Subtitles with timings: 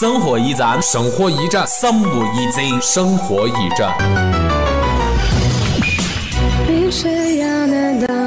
[0.00, 3.94] 生活驿站生活驿站生活 easy，生活驿站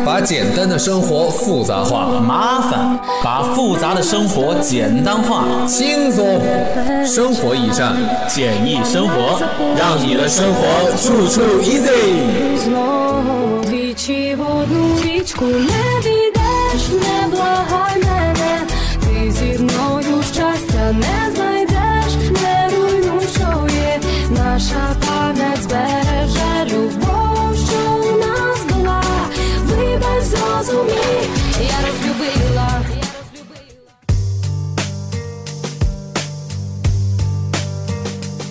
[0.05, 5.46] 把简单的生活复杂化麻烦把复杂的生活简单化。
[5.65, 6.40] 轻松
[7.04, 7.96] 生活驿站
[8.28, 9.42] 简易生活
[9.76, 10.62] 让你的生活
[10.96, 12.83] 处处 easy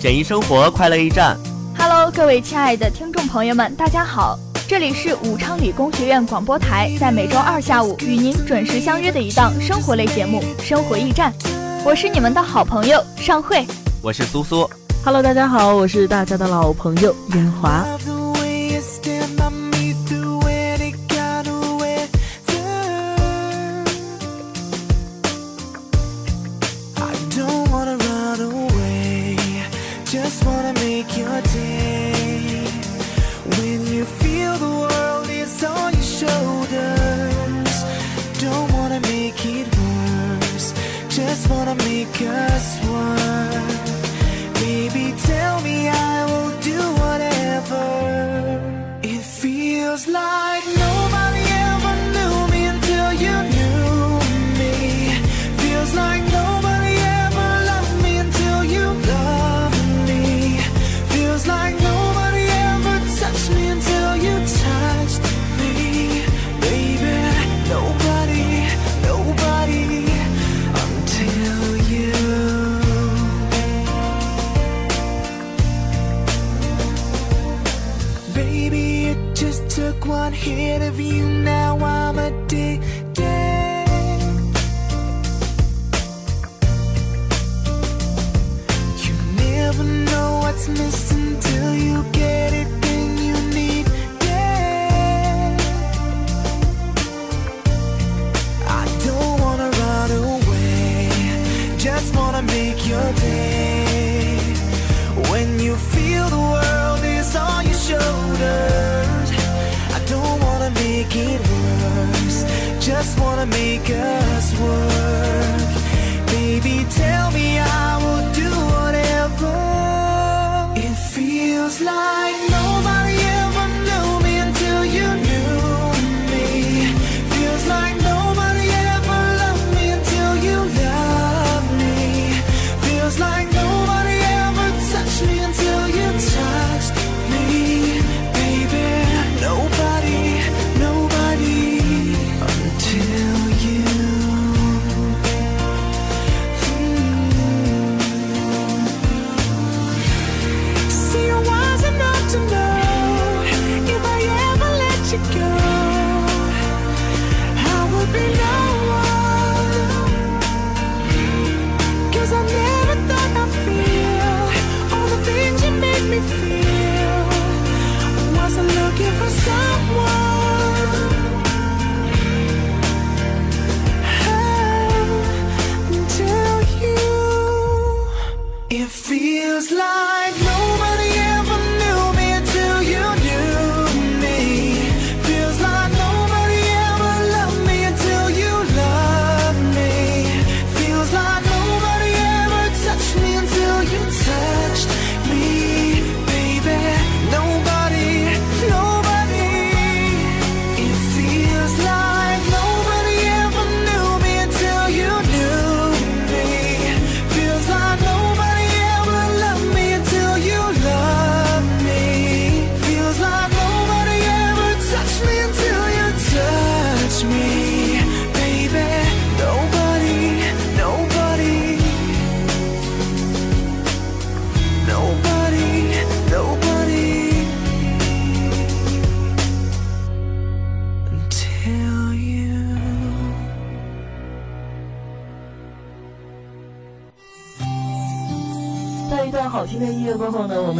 [0.03, 1.39] 简易生活，快乐驿站。
[1.77, 4.37] Hello，各位亲爱的听众朋友们，大家好！
[4.67, 11.31] 这里是武昌理工学院广播台，在每周二下午与您准时相约的一档生活类节目《生活驿站》。
[11.85, 13.65] 我是你们的好朋友尚慧，
[14.01, 14.69] 我是苏苏。
[15.05, 17.85] Hello，大家好，我是大家的老朋友严华。
[80.45, 81.62] ahead of you now.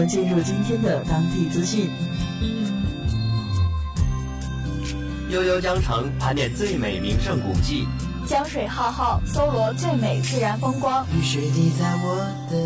[0.05, 1.89] 进入今天的当地资讯。
[5.29, 7.87] 悠悠江城盘点最美名胜古迹。
[8.25, 11.05] 江水浩浩搜罗最美自然风光。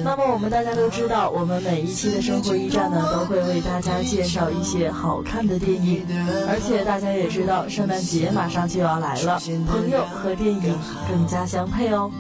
[0.04, 6.06] 那么我们大家都知道我们每一期的生活驿站呢都会为大家介绍一些好看的电影。
[6.48, 10.78] 而且大家也知道圣诞节马上就要来了朋友和电影
[11.10, 12.12] 更加相配哦。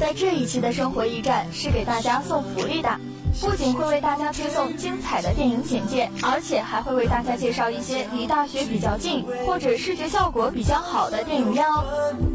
[0.00, 3.15] 在这一期的生活驿站是给大家送福利的。
[3.40, 11.84] 不仅会为大家推送精彩的电影简介，而且还会为大家介绍一些离大学比较近或者视觉效果比较好的电影院哦。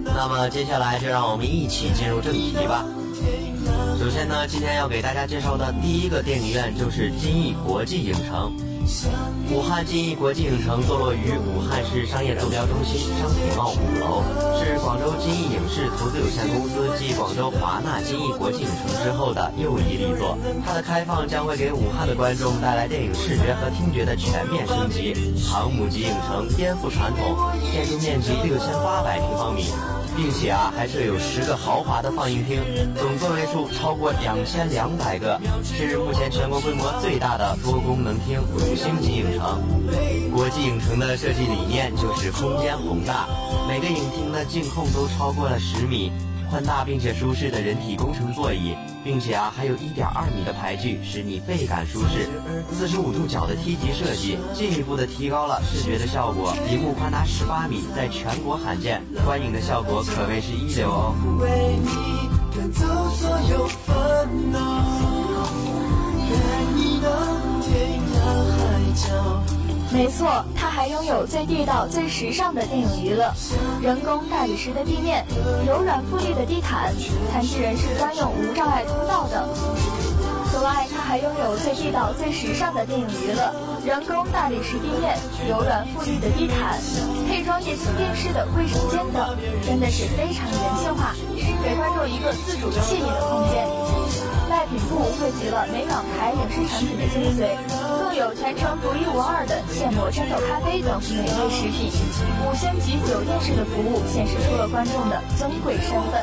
[0.03, 2.85] 那么接下来就让我们一起进入正题吧。
[3.99, 8.51] 首先呢，今天要给大家介绍的第一个电影院就是金逸国际影城。
[9.51, 14.23] 武汉金逸国际影城坐落于武汉市商业投标中心商品贸五楼，
[14.57, 20.35] 是广州金逸影视投资有限公司继广州华纳金逸国际影城之后的又一力作。
[20.65, 25.13] 它的开放将会给武汉的观众带来电影视觉和听觉的全面升级。
[25.47, 29.65] 航母级影城颠覆传统，建筑面积六千八百平方米。
[30.21, 32.61] 并且啊，还设有十个豪华的放映厅，
[32.95, 39.59] 总座位数超过两千两百个，是目前全国规模最大的多功能厅五星级影城。
[40.31, 43.27] 国际影城的设计理念就是空间宏大，
[43.67, 46.11] 每个影厅的净控都超过了十米，
[46.51, 52.29] 宽大并且舒适的人体工程座椅，并且啊还有一点二米的排距，使你倍感舒适。
[52.71, 56.55] 四十五度角的梯级设计，进一步的提高了视觉的效果。
[56.71, 61.15] 荧幕宽达十八米，在全国罕见，观影的效果可谓是一流哦。
[61.39, 61.89] 为你
[62.55, 64.59] 赶走所有烦恼，
[66.29, 66.35] 带
[66.75, 67.09] 你到
[67.61, 68.17] 天涯
[68.57, 68.59] 海
[68.95, 69.60] 角。
[69.93, 73.33] 没错，它还拥有最地道、最时尚的电影娱乐，
[73.81, 75.25] 人工大理石的地面，
[75.67, 76.93] 柔软富丽的地毯，
[77.29, 79.49] 残疾人士专用无障碍通道等。
[80.49, 83.51] 此外，它还拥有最地道、最时尚的电影娱乐，
[83.85, 85.17] 人工大理石地面，
[85.49, 86.79] 柔软富丽的地毯，
[87.27, 89.35] 配装液晶电视的卫生间等，
[89.65, 93.67] 真的是非常人性化，给观众一个自主惬意的空间。
[94.49, 97.55] 卖品部汇集了美港台影视产品的精髓，
[98.11, 101.87] 更有全程独一无二的现磨真豆咖啡等美味食品，
[102.43, 106.19] 五星级酒店式的服务显示出了观众的尊贵身份。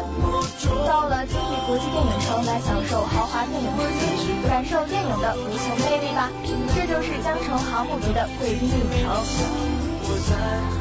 [0.85, 3.89] 到了金逸国际电影城来享受豪华电影之
[4.21, 6.29] 姿，感受电影的无穷魅力吧！
[6.77, 9.09] 这就是江城航母级的贵宾影城。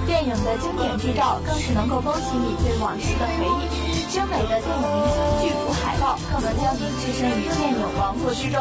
[0.05, 3.86] 电影的经典剧照更是能够勾起你对往事的回忆。
[4.09, 8.55] 精美的电影明星剧图海报更能将你置身于电影王国之中。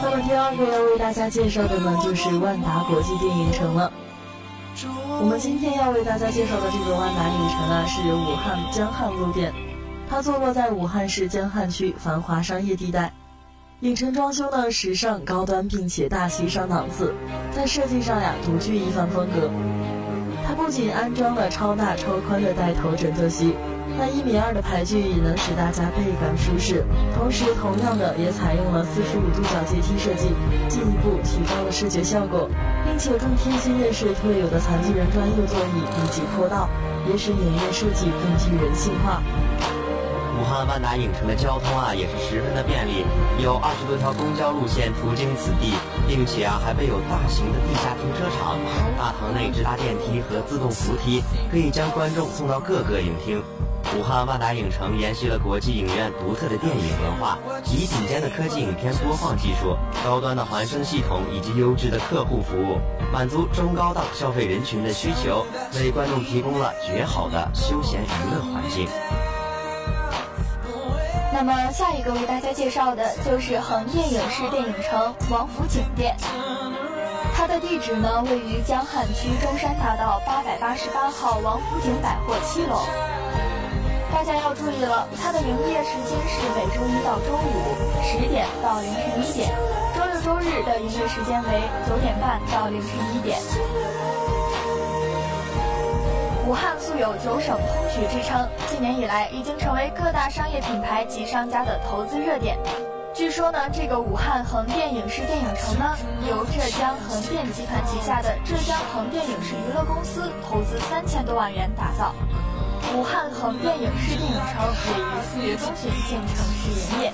[0.00, 3.92] 那么第二个要为大家介绍的呢，就是万达国际电影城了。
[5.20, 9.52] 我们今天要为大家介绍的这个万达影城啊，是武汉江汉路店，
[10.08, 13.12] 它坐落在武汉市江汉区繁华商业地带。
[13.80, 17.14] 影城装修呢时尚高端，并且大气上档次，
[17.52, 19.50] 在设计上呀独具一番风格。
[20.46, 23.54] 它不仅安装了超大超宽的带头枕坐席，
[23.98, 26.84] 那一米二的排距也能使大家倍感舒适。
[27.18, 30.30] 同时，同样的也采用了四十五度角阶梯设计，
[30.68, 32.48] 进一步提高了视觉效果，
[32.86, 36.70] 并且更贴心的是特有的残疾人专用座椅以及坡道，
[37.10, 39.20] 也使影院设计更具人性化。
[40.38, 43.04] 武汉万达影城的交通啊也是十分的便利，
[43.42, 45.74] 有二十多条公交路线途经此地，
[46.06, 48.56] 并且啊还备有大型的地下停车场，
[48.96, 53.42] 大堂内直达电梯和自动扶梯，可以将观众送到各个影厅。
[53.96, 62.78] 武汉万达影城延续了国际影院独特的电影文化，以顶尖的科技影片播放技术、高端的环声系统以及优质的客户服务，
[63.12, 65.44] 满足中高档消费人群的需求，
[65.80, 68.86] 为观众提供了绝好的休闲娱乐环境。
[71.40, 76.16] 那么下一个为大家介绍的就是横店影视电影城王府井店，
[77.32, 82.82] 它的地址呢位于江汉区中山大道八百八十八号王府井百货七楼。
[84.12, 89.54] 大家要注意了，它的营业时间是每周一到周五十点到凌晨一点，
[89.94, 93.38] 周六周日的营业时间为九点半到凌晨一点。
[96.48, 102.56] 武汉素有九省通衢之称，近年以来已经成为各大商业品牌及商家的投资热点。
[103.12, 105.94] 据说呢，这个武汉横店影视电影城呢，
[106.26, 112.14] 由浙江横店集团旗下的浙江横店影视娱乐公司投资三千多万元打造。
[112.96, 117.12] 武汉横店影视电影城也于四月中旬建成试营业。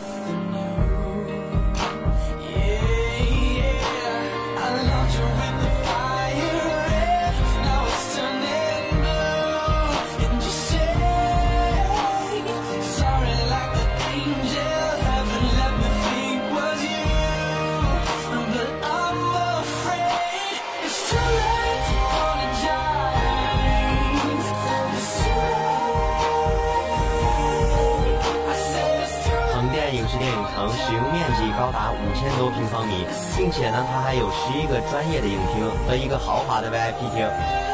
[32.86, 37.28] 米，并且呢，它还有十一个专业的影厅和一个豪华的 VIP 厅，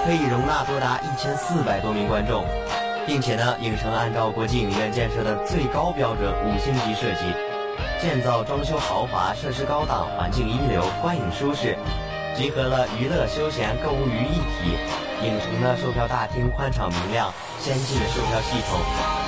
[0.05, 2.45] 可以容纳多达一千四百多名观众，
[3.07, 7.33] 并且呢，影城按照国际影院建设的最高标准五星级设计，
[8.01, 11.77] 建造装修豪华，设施高档，环境一流，观影舒适，
[12.37, 15.00] 集合了娱乐、休闲、购物于一体。
[15.21, 17.29] 影城的售票大厅宽敞明亮，
[17.61, 18.81] 先进的售票系统，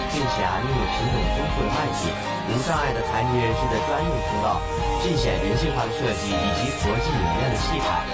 [0.08, 2.08] 并且啊拥有品种丰富的卖品，
[2.48, 4.56] 无障碍的残疾人士的专用通道，
[5.04, 8.08] 尽显人性化的设计以及国际影院的气派。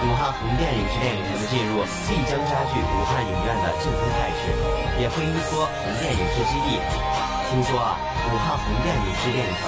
[0.00, 4.54] 武汉横店影视电影城的进入，必将加剧武汉影院的竞争态势，
[5.02, 7.29] 也会依托横店影视基地。
[7.50, 7.98] 听说啊，
[8.30, 9.66] 武汉横店影视电影城。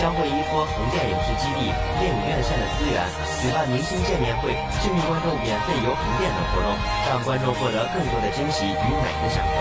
[0.00, 3.06] 将会依托横店影视基地、电影院线的资源，
[3.40, 4.50] 举办明星见面会、
[4.80, 6.74] 幸运观众免费游横店等活动，
[7.08, 9.54] 让观众获得更多的惊喜与美的享受。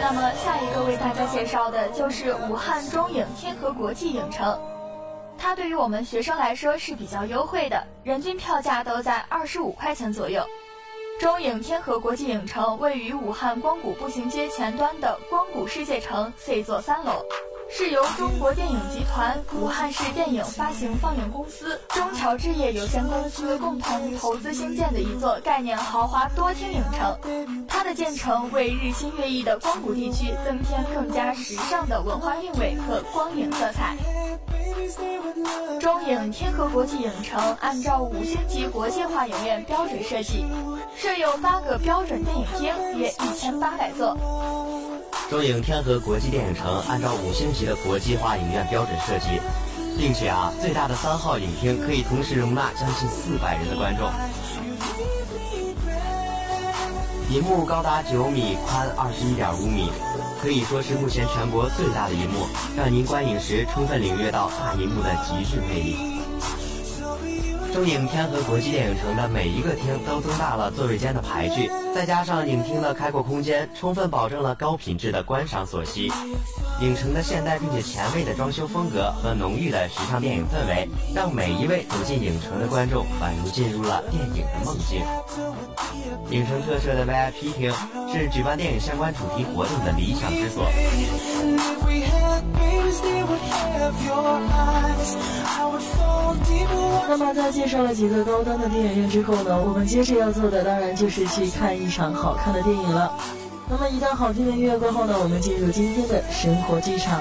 [0.00, 4.58] 那么下一个为大家介绍的就是武汉中影天河国际影城，
[5.38, 10.44] 它对于我们学生来说是比较优惠的，人均票价都在二十五块钱左右。
[11.20, 17.22] 中影天河国际影城位于武汉光谷步行街前端的光谷世界城 C 座三楼。
[17.72, 27.16] 是由中国电影集团、武汉市电影发行放映公司、中侨置业有限公司共同投资兴建的一座概念豪华多厅影城。
[27.68, 33.96] 它的建成为日新月异的光谷地区增添更加时尚的文化韵味和光影色彩。
[35.78, 40.44] 中影天河国际影城按照五星级国际化影院标准设计，
[40.96, 44.16] 设有八个标准电影厅，约一千八百座。
[45.30, 49.40] 中影天河国际电影城按照五星级的国际化影院标准设计，
[49.96, 54.10] 并且啊，最大的三号影厅可以同时容纳将近四百人的观众。
[57.30, 59.92] 银幕高达九米，宽二十一点五米，
[60.42, 66.19] 可以说是目前全国最大的银幕，让您观影时充分领略到大银幕的极致魅力。
[67.72, 76.10] 中影天河国际电影城的每一个厅都增大了座位间的排距，再加上影厅的开阔空间，充分保证了高品质的观赏所需。
[76.80, 85.02] 影城的现代并且前卫的装修风格和浓郁的时尚电影氛围，让每一位走进影城的观众宛如进入了电影的梦境。
[86.30, 87.72] 影城特设的 VIP 厅
[88.12, 95.16] 是举办电影相关主题活动的理想之所 if we had babysnewithhat have your eyesi
[95.70, 96.99] would fall deeper。
[97.10, 103.12] 那么在介绍了几个高端的电影院之后呢，我们接着要做的当然就是去看一场好看的电影了。
[103.68, 107.20] 那么一段好听的音乐过后呢，我们进入今天的生活剧场。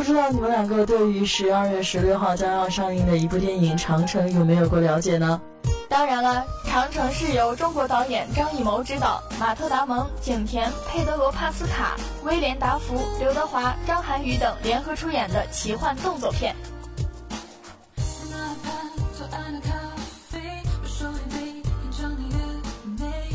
[0.00, 5.38] 不知道你们两个对于十二月十六号将要上映的一部电影《长城》有没有过了解呢？
[5.90, 16.56] 当然了，《长城》是由中国导演张艺谋执导，马特·达蒙、景甜、佩德罗·帕斯卡、威廉·达福、刘德华、张涵予等联合出演的奇幻动作片。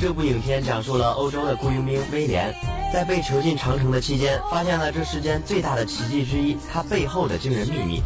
[0.02, 2.52] 这部影片讲述了欧洲的雇佣兵威廉，
[2.96, 8.02] 在被囚禁长城的期间，发现了这世间最大的奇迹之一——它背后的惊人秘密。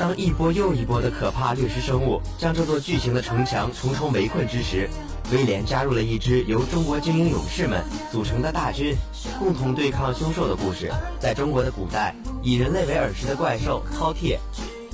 [0.00, 4.88] 当一波又一波的可怕掠食生物将这座巨型的城墙重重围困之时，
[5.30, 8.96] 威廉加入了一支由中国精英勇士们组成的大军，
[9.38, 10.90] 共同对抗凶兽的故事。
[11.20, 14.38] 在中国的古代，以人类为饵食的怪兽饕餮。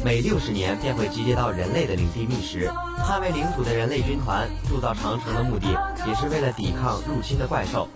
[0.03, 2.71] 每六十年便会集结到人类的领地觅食，
[3.05, 5.67] 捍卫领土的人类军团铸造长城的目的，
[6.07, 7.87] 也是为了抵抗入侵的怪兽。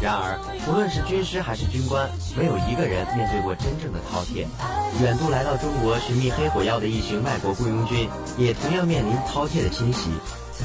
[0.00, 4.44] 然而，不论是军师还是军官，没有一个人面对过真正的饕餮。
[5.00, 10.10] 远渡来到中国寻觅黑火药的一群外国雇佣军，也同样面临饕餮的侵袭。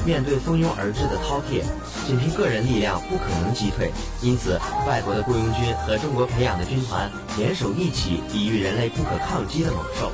[0.04, 1.62] 面对蜂拥而至的饕餮，
[2.06, 10.10] 仅凭个人力量不可能击退，因此，外国的雇佣军和中国培养的军团联手一起抵御人类不可抗击的猛兽。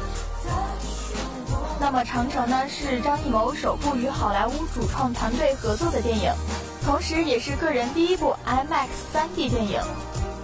[1.95, 6.33] 那么，《长城》呢是张艺谋首部与好莱坞主创团队合作的电影，
[6.85, 9.81] 同时也是个人第一部 IMAX 3D 电影。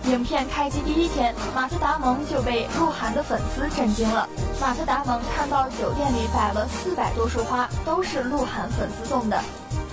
[0.04, 4.28] 影片开机第一天，马特·达蒙就被鹿晗的粉丝震惊了。
[4.60, 9.42] 马特·达蒙看到酒店里摆了四百多束花，都是鹿晗粉丝送的，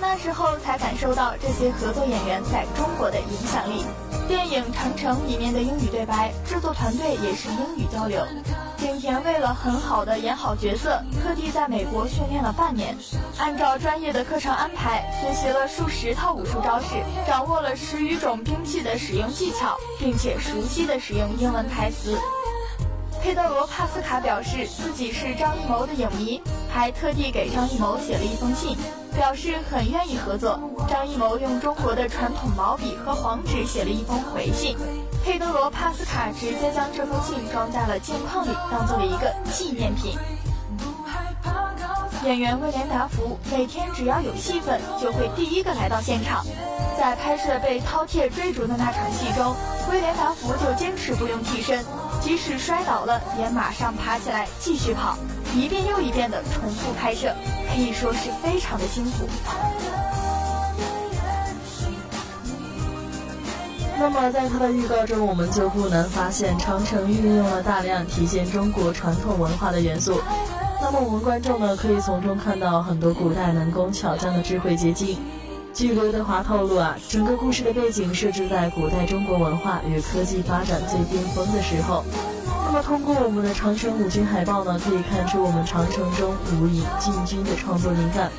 [0.00, 3.84] 那时候才感受到这些合作演员在中国的影响力。
[4.28, 8.24] 电影《长城》里面的英语对白，制作团队也是英语交流。
[8.76, 12.96] 景甜为了很好的演好角色，特地在美国训练了半年，
[13.38, 22.16] 按照专业的课程安排，学习了数十套武术招式，掌握了十余种兵器的使用技巧，并且熟悉的使用英文台词。
[23.20, 28.76] 佩德罗·帕斯卡表示自己是张艺谋的影迷，还特地给张艺谋写了一封信，
[29.14, 30.60] 表示很愿意合作。
[30.88, 34.76] 张艺谋用中国的传统毛笔和黄纸写了一封回信，
[35.24, 40.16] 佩德罗·帕斯卡直接将这封信装在了镜框里，当做了一个纪念品。
[42.24, 46.44] 演员威廉·达福每天只要有戏份，就会第一个来到现场。
[46.98, 49.54] 在拍摄被饕餮追逐的那场戏中，
[49.90, 51.84] 威廉·达福就坚持不用替身，
[52.20, 55.16] 即使摔倒了，也马上爬起来继续跑，
[55.54, 57.34] 一遍又一遍的重复拍摄，
[57.68, 59.28] 可以说是非常的辛苦。
[63.98, 70.20] 那么，在它的预告中，我们就不难发现，长城运用了大量体现中国传统文化的元素。
[70.80, 75.18] 那么，我们观众呢，可以从中看到很多古代能工巧匠的智慧结晶。
[75.74, 82.04] 据刘德华透露啊，整个故事的背景设置在古代中国文化与科技发展最巅峰的时候。
[82.70, 88.30] 那么，通过我们的长城五军海报呢，可以看出我们长城中武影进军的创作灵感。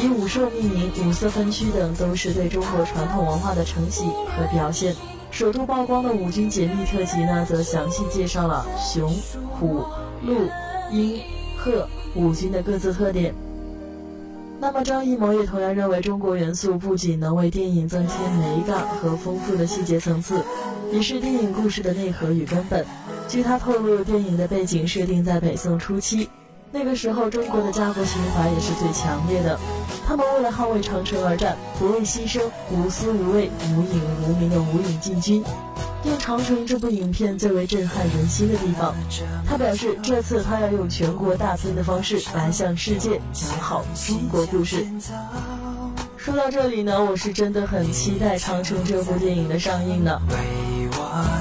[0.00, 4.96] 以武兽命名、五色分区等，都是对中国传统文化的承袭和表现。
[5.30, 9.12] 首度曝光的五军解密特辑呢，则详细介绍了熊、
[9.60, 9.84] 虎、
[10.22, 10.48] 鹿、
[10.90, 11.20] 鹰、
[11.58, 13.34] 鹤五军的各自特点。
[14.60, 20.42] 那么，张艺谋也同样认为，中国元素不仅能为电影增添美感和丰富的细节层次，
[20.90, 22.86] 也是电影故事的内核与根本。
[23.28, 26.28] 据他透露，电影的背景设定在北宋初期，
[26.70, 29.58] 那个时候中国的家国情怀也是最强烈的。
[30.06, 35.42] 他们为了捍卫长城而战，不畏牺牲，无私无畏，无影无名的无影进军。
[36.04, 38.94] 用《长城》这部影片最为震撼人心的地方，
[39.48, 44.86] 他表示，这次他要用全国大片的方式来向世界讲好中国故事。
[46.18, 50.20] 说到这里呢，我是真的很期待《长城》这部电影的上映呢。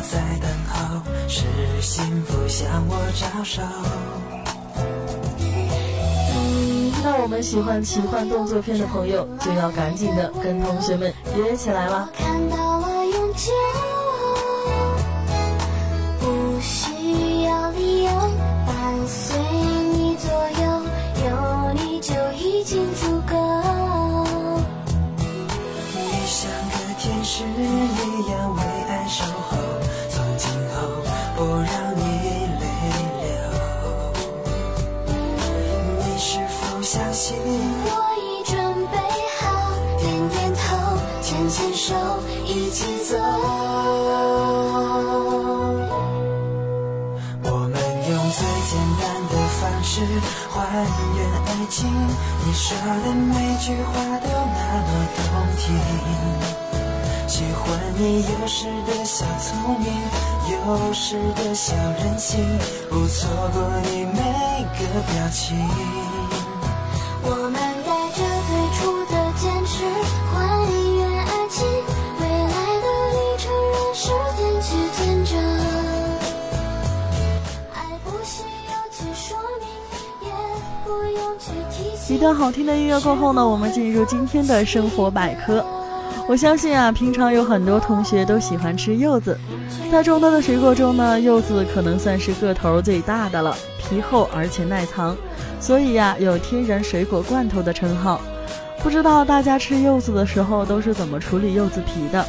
[0.10, 1.44] 在等候，是
[1.82, 3.62] 幸福向我招手。
[7.06, 12.10] 那我们喜欢奇幻动作片的朋友，就要赶紧的跟同学们约起来了！
[12.18, 13.54] 看到了眼前，
[52.82, 55.24] 他的每句话都那么动
[55.58, 55.62] 听。
[57.28, 59.88] 喜欢你有时的小聪明，
[60.52, 62.40] 有时的小任性，
[62.90, 64.80] 不错过你每个
[65.12, 65.58] 表情。
[67.24, 67.58] 我们
[82.10, 85.66] 一段好听的音乐过后呢，我们进入今天的生活百科。
[86.28, 89.38] 我相信啊，平常有很多同学都喜欢吃柚子，
[89.90, 95.16] 在众多的水果中呢，柚子可能算是个头最大的了，皮厚而且耐藏，
[95.62, 98.20] 所以呀，有“天然水果罐头”的称号。
[98.82, 102.26] 不知道大家吃柚子的时候都是怎么处理柚子皮的？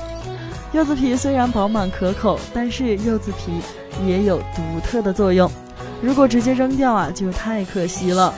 [0.72, 3.60] 柚子皮虽然饱满可口，但是柚子皮
[4.06, 5.50] 也有独特的作用，
[6.00, 8.32] 如果直接扔掉啊，就太可惜了。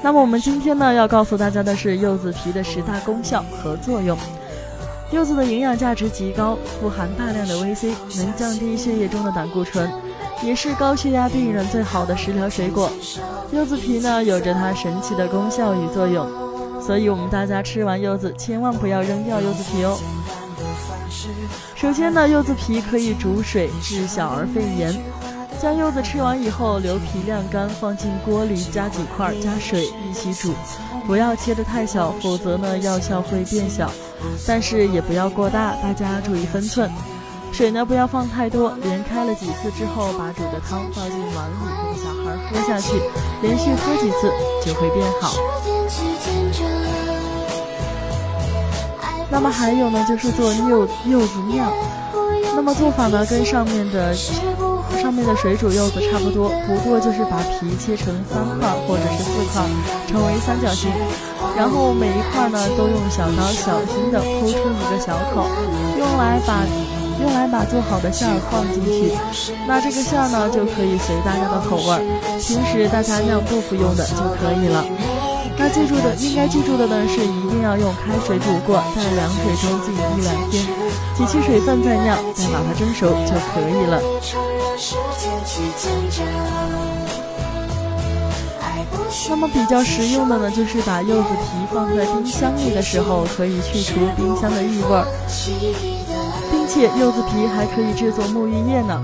[0.00, 4.16] 那么我们今天呢要告诉大家的是柚子皮的十大功效和作用。
[5.10, 9.90] 柚子的营养价值极高，富含大量的 VC，能降低血液中的胆固醇，
[10.42, 12.90] 也是高血压病人最好的食疗水果。
[13.50, 16.28] 柚子皮呢有着它神奇的功效与作用，
[16.80, 19.98] 所以我们大家吃完柚子千万不要扔掉柚子皮哦。
[21.74, 24.94] 首先呢，柚子皮可以煮水治小儿肺炎。
[25.60, 30.54] 将柚子吃完以后，留皮晾干，放进锅里加几块，加水一起煮，
[31.04, 33.90] 不要切得太小，否则呢药效会变小。
[34.46, 36.88] 但是也不要过大，大家注意分寸。
[37.50, 43.00] 水呢不要放太多，连开了几次之后，把煮的汤倒进碗里，给小孩喝下去，
[43.42, 44.30] 连续喝几次
[44.64, 45.34] 就会变好。
[49.30, 51.72] 那么还有呢，就是做柚柚子酿。
[52.54, 54.14] 那么做法呢，跟上面的
[55.08, 59.64] 上面的水煮柚子差不多，不过就是把皮切成三块或者是四块，
[60.06, 60.90] 成为三角形，
[61.56, 65.48] 然后每一块呢都用小刀小心的剖出一个小口，
[65.96, 66.60] 用来把
[67.22, 69.16] 用来把做好的馅儿放进去。
[69.66, 72.04] 那这个馅儿呢就可以随大家的口味，
[72.42, 74.84] 平时大家酿豆腐用的就可以了。
[75.60, 80.64] 那记住的，应该记住的呢是一定要用开水煮过，在凉水中浸一两天，
[81.16, 84.00] 挤去水分再酿，再把它蒸熟就可以了。
[89.28, 95.04] 那么比较实用的呢，就是把柚子皮放在冰箱里的时候，可以去除冰箱的异味儿，
[96.52, 99.02] 并且柚子皮还可以制作沐浴液呢。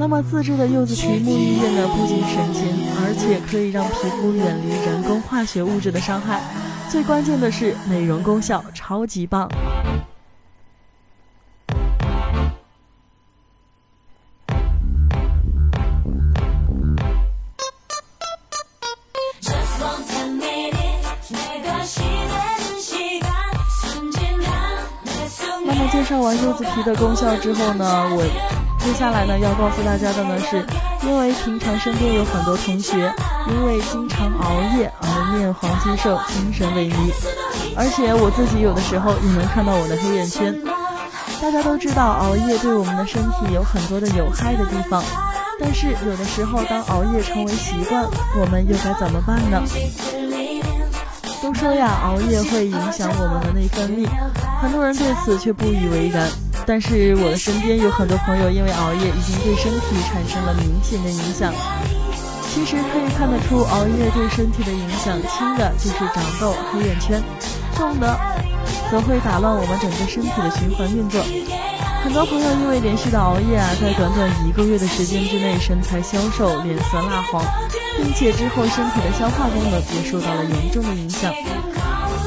[0.00, 6.40] 那么自制的柚子皮沐浴液呢，不仅省钱，而且可以让皮肤远离人工化学物质的伤害，
[6.88, 9.46] 最关键的是美容功效超级棒。
[25.66, 27.84] 那么介绍完柚子皮的功效之后呢，
[28.16, 28.69] 我。
[28.82, 30.64] 接下来呢，要告诉大家的呢，是
[31.06, 33.12] 因为平常身边有很多同学
[33.48, 37.12] 因为经常熬夜而面黄肌瘦、精神萎靡，
[37.76, 40.54] 而且我自己有的时候也能看到我的黑眼圈。
[41.40, 45.02] 大家都知道熬夜对我们的身体有很多的有害的地方，
[45.58, 48.04] 但是有的时候当熬夜成为习惯，
[48.38, 49.62] 我们又该怎么办呢？
[51.42, 54.06] 都说呀，熬夜会影响我们的内分泌，
[54.60, 56.28] 很多人对此却不以为然。
[56.70, 61.52] 但是我的身边有很多朋友因为熬夜已经对身体产生了明显的影响。
[62.46, 67.20] 其实可以看得出，熬夜对身体的影响，轻的就是长痘、黑眼圈，
[67.74, 68.16] 重的
[68.88, 71.20] 则会打乱我们整个身体的循环运作。
[72.04, 77.44] 很多朋友因为连续的熬夜啊，在短短一个月的时间之内，身材消瘦、脸色蜡黄，
[77.98, 81.34] 并且之后身体的消化功能也受到了严重的影响。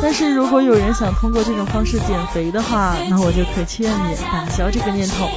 [0.04, 5.30] 但是如果有人想通过这种方式减肥的话，那我就可劝你打消这个念头。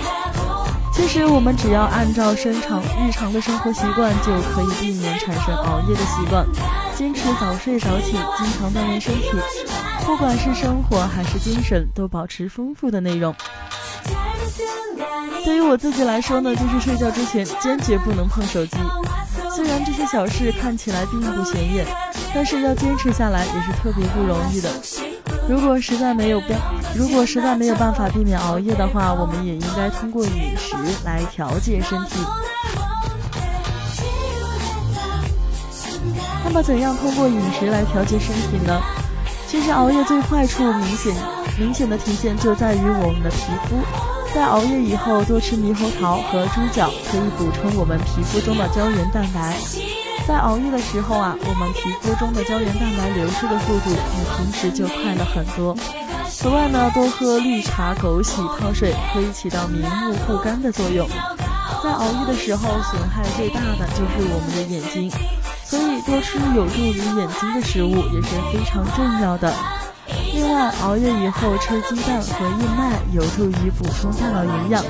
[0.92, 6.44] 其实我们只要按照生常日常的生活习惯，就可以避免产生熬夜的习惯，
[6.96, 9.30] 坚持早睡早起，经常锻炼身体，
[10.04, 13.32] 不管是生活还是精神，都保持丰富的内容。
[15.44, 18.76] 对于我自己来说呢，就是睡觉之前坚决不能碰手机。
[19.76, 21.84] 虽然这些小事看起来并不显眼，
[22.34, 24.70] 但是要坚持下来也是特别不容易的。
[25.46, 26.58] 如果实在没有办，
[26.94, 32.16] 如果实在没有办法避免熬夜的话，我们也应该通过饮食来调节身体。
[36.42, 38.80] 那么，怎样通过饮食来调节身体呢？
[39.46, 41.14] 其实，熬夜最坏处明显
[41.58, 44.05] 明显的体现就在于我们的皮肤。
[44.36, 49.56] 在熬夜以后，多吃猕猴桃和猪脚，可以补充我们皮肤中的胶原蛋白。
[50.28, 55.74] 在熬夜的时候啊，我们皮肤中的胶原蛋白流失的速度比平时就快了很多。
[56.28, 61.08] 此外呢，多喝绿茶、枸杞泡水，可以起到明目护肝的作用。
[61.82, 65.10] 在熬夜的时候，损害最大的就是我们的眼睛，
[65.64, 69.50] 所以多吃有助于眼睛的食物也是非常重要的。
[70.36, 74.84] 另外，熬夜以后吃鸡蛋和燕麦有助于补充大脑营养，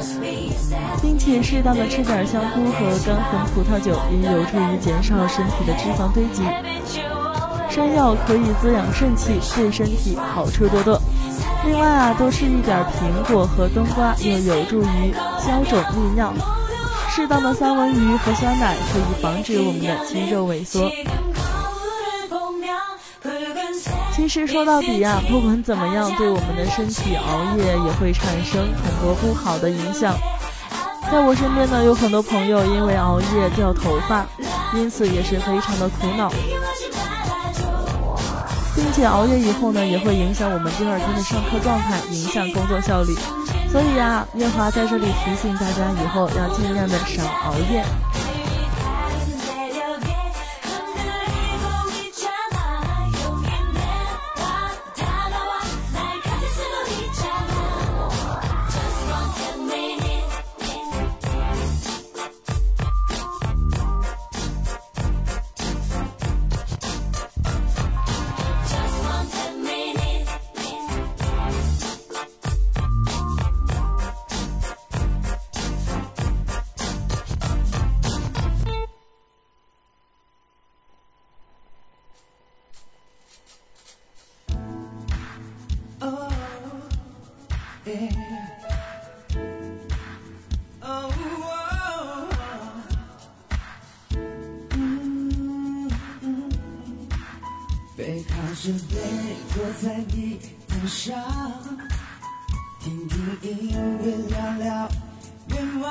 [1.01, 6.43] 并且适当的吃点香菇和干红葡萄酒也有助于减少身体的脂肪堆积。
[7.71, 11.01] 山药可以滋养肾气，对身体好处多多。
[11.65, 16.33] 另外啊，多吃一点苹果和冬瓜，又有助于消肿利尿。
[17.09, 20.91] 适当的三文鱼和酸奶可以防止我们的肌肉萎缩。
[24.29, 30.17] 其实说到底呀，不管怎么样，对我们的身体熬夜也会产生很多不好的影响。
[31.13, 34.27] 在我身边呢，有很多朋友因为熬夜掉头发，
[34.75, 36.29] 因此也是非常的苦恼，
[38.75, 43.15] 并且熬夜以后呢，也会影响我们第二天的上课状态，影响工作效率。
[43.71, 47.85] 所以呀，月华在这里提醒大家，以后要尽量的少熬夜。
[97.97, 98.95] 背靠着背
[99.55, 100.39] 坐在地
[100.69, 101.17] 毯上，
[102.79, 104.89] 听听音乐，聊聊
[105.49, 105.89] 愿望。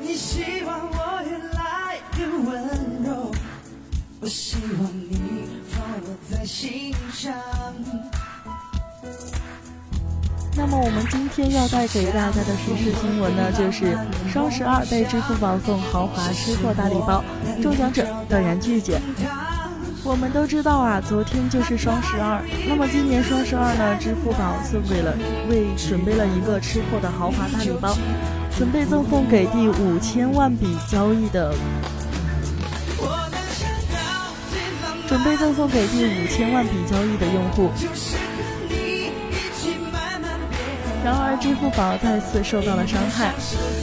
[0.00, 3.32] 你希望我越来越温柔，
[4.20, 7.32] 我希望你放我在心上。
[10.70, 13.96] 那么我们今天要带给大家的时事新闻呢，就是
[14.30, 17.24] 双十二被支付宝送豪华吃货大礼包，
[17.62, 19.00] 中奖者断然拒绝。
[20.04, 22.42] 我们都知道啊，昨天就是双十二。
[22.68, 25.16] 那么今年双十二呢，支付宝送给了
[25.48, 27.96] 为准备了一个吃货的豪华大礼包，
[28.54, 31.54] 准备赠送给第五千万笔交易的，
[35.08, 37.70] 准备赠送给第五千万笔交易的用户。
[41.08, 43.32] 然而，支付宝再次受到了伤害。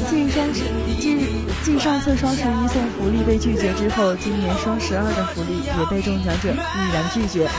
[0.07, 0.61] 继双十
[1.01, 1.17] 继
[1.63, 7.49] 继上次双十一送福利被拒绝之后，今年双十二的福利也被中奖者毅然拒绝。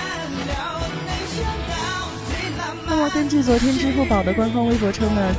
[2.86, 5.34] 那么，根据昨天支付宝的官方微博称呢，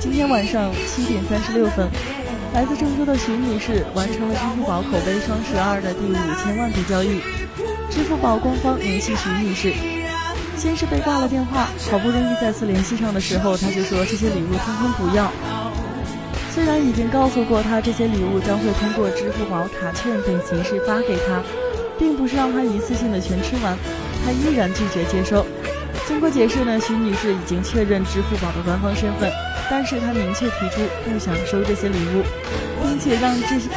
[0.00, 1.88] 今天晚上七点三十六分，
[2.52, 7.20] 来自郑州的徐女士完成了支付宝口碑双十二的第五千万笔交易。
[7.90, 9.72] 支付宝官方联系徐女士。
[10.60, 15.32] 先是被挂了电话，好不容易再次联系上的时候，他就说这些礼物通通不要。
[16.54, 21.42] 虽然已经告诉过他这些礼物将会通过支付宝卡券等形式发给他，
[21.98, 23.74] 并不是让他一次性的全吃完，
[24.22, 25.46] 他依然拒绝接收。
[26.06, 29.32] 经过解释呢，徐女士已经确认支付宝的官方身份，
[29.70, 32.22] 但是她明确提出不想收这些礼物，
[32.82, 33.70] 并且让这些，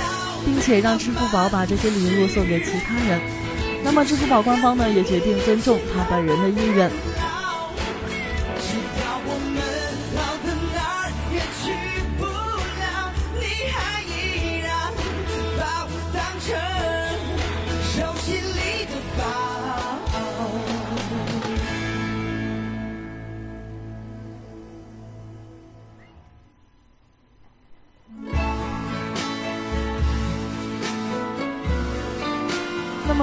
[0.43, 3.21] 并且让支付宝把这些礼物送给其他人。
[3.83, 6.89] 那么，支付宝官方呢也决定尊重他本人的意愿。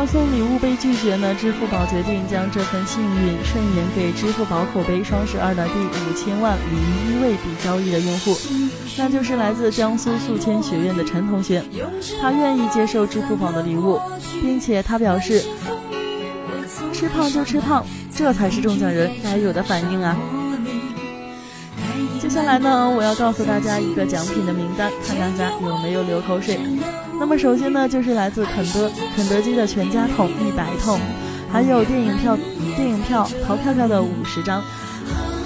[0.01, 1.35] 要送礼物被拒绝呢？
[1.35, 8.35] 支付宝决定将这份幸运顺延给支付宝口碑双十二的第五千万零一位笔交易的用户，
[8.97, 11.63] 那就是来自江苏宿迁学院的陈同学。
[12.19, 14.01] 他愿意接受支付宝的礼物，
[14.41, 15.45] 并且他表示
[16.95, 17.85] ：“吃胖就吃胖，
[18.17, 20.17] 这才是中奖人该有的反应啊！”
[22.19, 26.59] 接下来呢，我要告诉大家一个奖品的名单，看大家有没有流口水。
[27.21, 30.99] 那么首先呢，就是来自肯德肯德基的全家桶一百桶，
[31.53, 32.35] 还有电影票
[32.75, 34.65] 电影票淘票票的五十张，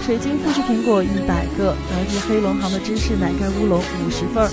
[0.06, 4.50] 水晶富士苹果一百个，来自黑龙行的芝士奶盖乌龙五十份儿，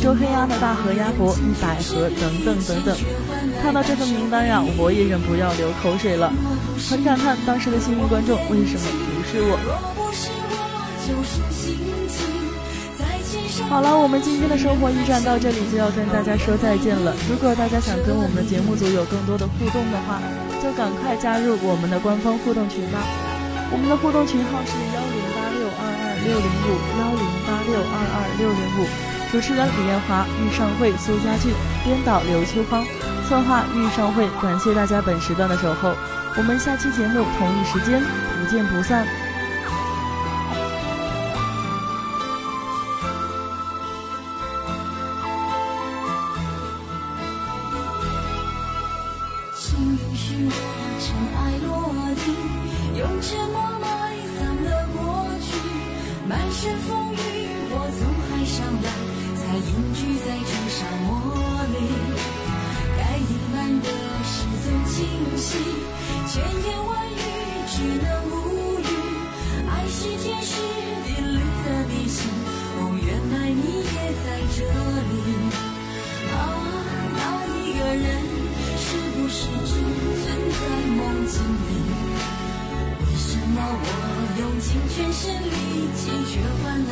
[0.00, 2.96] 周黑鸭的大盒鸭脖一百盒，等等等等。
[3.60, 6.32] 看到这份名单呀，我也忍不要流口水了，
[6.88, 9.58] 很感叹当时的幸运观众为什么不是我。
[13.68, 17.14] 好了，我们今天的生活驿站到这里就要跟大家说再见了。
[17.28, 20.22] 如果大家想跟我们的节目组有更多的互动的话，
[20.62, 23.02] 就赶快加入我们的官方互动群吧。
[23.70, 28.86] 我们的互动群号是幺零八六二二六零五幺零八六二二六零五。
[29.30, 32.82] 主持人李艳华、玉上会、苏家俊，编导刘秋芳，
[33.28, 34.26] 策划玉上会。
[34.42, 35.94] 感谢大家本时段的守候，
[36.36, 39.06] 我们下期节目同一时间不见不散。